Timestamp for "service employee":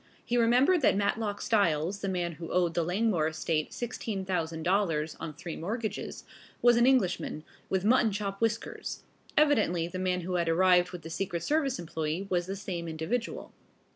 11.43-12.25